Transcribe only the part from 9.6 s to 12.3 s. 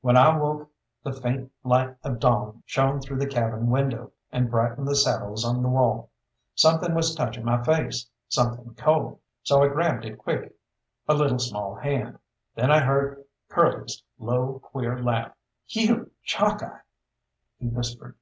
I grabbed it quick a little small hand.